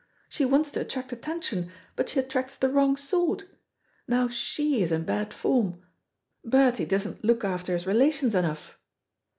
She 0.29 0.45
wants 0.45 0.71
to 0.71 0.79
attract 0.79 1.11
attention, 1.11 1.69
but 1.95 2.09
she 2.09 2.19
attracts 2.19 2.55
the 2.55 2.69
wrong 2.69 2.95
sort. 2.97 3.43
Now 4.07 4.29
she 4.29 4.81
is 4.81 4.91
in 4.91 5.03
bad 5.03 5.31
form. 5.31 5.79
Bertie 6.43 6.85
doesn't 6.85 7.23
look 7.23 7.43
after 7.45 7.73
his 7.73 7.85
relations 7.85 8.33
enough." 8.33 8.79